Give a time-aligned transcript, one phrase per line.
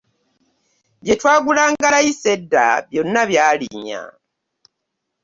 [1.03, 4.01] Bye twagulanga layisi edda byonna byalinnya.